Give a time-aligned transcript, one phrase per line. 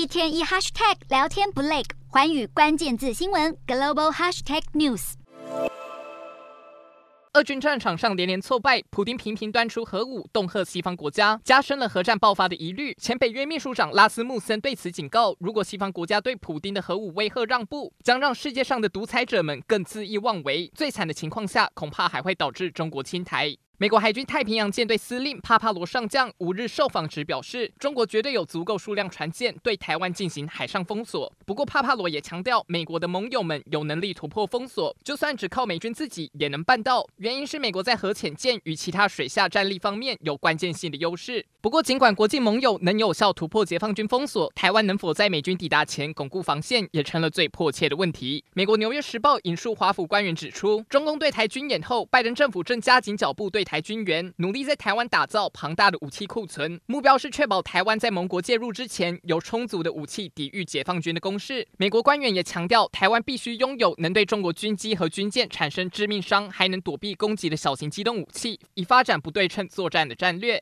[0.00, 5.12] 一天一 hashtag 聊天不累，环宇关键字新闻 global hashtag news。
[7.34, 12.94] 俄军战场上连连挫败，普丁频频端出核武恫吓西方国家，加深了核战爆发的疑虑。
[12.94, 20.72] 前北约秘书长拉斯穆森对此警告：如果西方国家对普丁的核武威吓让步，将让世界上的独裁者们更恣意妄为。
[20.74, 23.54] 最惨的情况下，恐怕还会导致中国侵台。
[23.80, 31.32] 美国海军太平洋舰队司令帕帕罗上将五日受访时表示，中国绝对有足够数量船舰对台湾进行海上封锁。
[31.46, 37.06] 不过，帕帕罗也强调，美国的盟友们有能力突破封锁，就算只靠美军自己也能办到。
[37.16, 41.46] 原因是美国在核潜舰与其他水下战力方面有关键性的优势。
[41.62, 48.44] 不过，尽管国际盟友能有效突破解放军封锁，台湾能否在美军抵达前巩固防线，也成了最迫切的问题。
[48.52, 61.64] 美国《纽约时报》引述华府官员指出，中共对台军演后，拜登政府正加紧脚步对台军援，努力在台湾打造庞大的武器库存，目标是确保台湾在盟国介入之前有充足的武器抵御解放军的攻势。
[61.76, 70.60] 美国官员也强调，台湾必须拥有能对中国军机和军舰产生致命伤，还能躲避攻击的小型机动武器，以发展不对称作战的战略。